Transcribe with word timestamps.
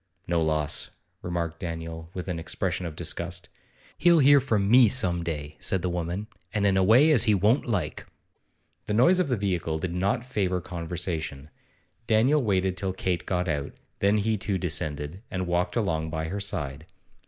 'No 0.25 0.41
loss,' 0.41 0.89
remarked 1.21 1.59
Daniel, 1.59 2.09
with 2.15 2.27
an 2.27 2.39
expression 2.39 2.87
of 2.87 2.95
disgust. 2.95 3.49
'He'll 3.99 4.17
hear 4.17 4.39
from 4.41 4.67
me 4.67 4.87
some 4.87 5.23
day,' 5.23 5.57
said 5.59 5.83
the 5.83 5.91
woman, 5.91 6.25
'and 6.51 6.65
in 6.65 6.75
a 6.75 6.81
way 6.83 7.11
as 7.11 7.25
he 7.25 7.35
won't 7.35 7.67
like.' 7.67 8.07
The 8.87 8.95
noise 8.95 9.19
of 9.19 9.27
the 9.27 9.37
vehicle 9.37 9.77
did 9.77 9.93
not 9.93 10.25
favour 10.25 10.59
conversation. 10.59 11.51
Daniel 12.07 12.41
waited 12.41 12.77
till 12.77 12.93
Kate 12.93 13.27
got 13.27 13.47
out, 13.47 13.73
then 13.99 14.17
he 14.17 14.37
too 14.37 14.57
descended, 14.57 15.21
and 15.29 15.45
walked 15.45 15.75
along 15.75 16.09
by 16.09 16.29
her 16.29 16.39
side. 16.39 16.87